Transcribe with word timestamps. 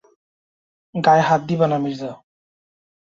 গায়ে 0.95 1.23
হাত 1.23 1.41
দিবানা, 1.47 1.77
মির্জা। 1.77 2.11